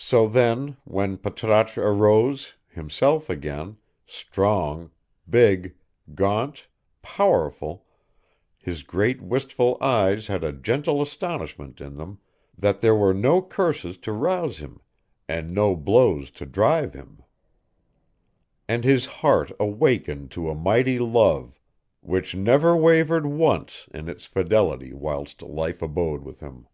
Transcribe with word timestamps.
So 0.00 0.26
then, 0.26 0.78
when 0.84 1.18
Patrasche 1.18 1.76
arose, 1.82 2.54
himself 2.70 3.28
again, 3.28 3.76
strong, 4.06 4.90
big, 5.28 5.74
gaunt, 6.14 6.66
powerful, 7.02 7.84
his 8.62 8.82
great 8.82 9.20
wistful 9.20 9.76
eyes 9.82 10.28
had 10.28 10.44
a 10.44 10.52
gentle 10.54 11.02
astonishment 11.02 11.78
in 11.78 11.96
them 11.98 12.20
that 12.56 12.80
there 12.80 12.94
were 12.94 13.12
no 13.12 13.42
curses 13.42 13.98
to 13.98 14.12
rouse 14.12 14.56
him 14.60 14.80
and 15.28 15.50
no 15.50 15.76
blows 15.76 16.30
to 16.40 16.46
drive 16.46 16.94
him; 16.94 17.22
and 18.66 18.82
his 18.82 19.04
heart 19.04 19.52
awakened 19.60 20.30
to 20.30 20.48
a 20.48 20.54
mighty 20.54 20.98
love, 20.98 21.60
which 22.00 22.34
never 22.34 22.74
wavered 22.74 23.26
once 23.26 23.88
in 23.92 24.08
its 24.08 24.24
fidelity 24.24 24.94
whilst 24.94 25.42
life 25.42 25.82
abode 25.82 26.22
with 26.22 26.40
him. 26.40 26.66